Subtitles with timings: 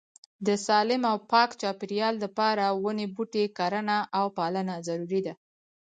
[0.47, 5.33] د سالیم او پاک چاپيريال د پاره وني بوټي کرنه او پالنه ضروري ده